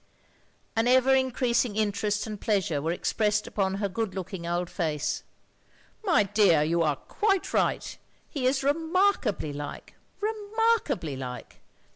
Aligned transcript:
An 0.75 0.87
ever 0.87 1.13
increasing 1.13 1.75
interest 1.75 2.25
and 2.25 2.41
pleasure 2.41 2.81
were 2.81 2.91
expressed 2.91 3.45
upon 3.45 3.75
her 3.75 3.87
good 3.87 4.15
looking 4.15 4.47
old 4.47 4.67
face. 4.67 5.21
"My 6.03 6.23
dear, 6.23 6.63
you 6.63 6.81
are 6.81 6.95
quite 6.95 7.53
right. 7.53 7.95
He 8.27 8.47
is 8.47 8.63
re 8.63 8.71
markably 8.73 9.53
like, 9.55 9.93
remarkably 10.19 11.15
like. 11.15 11.61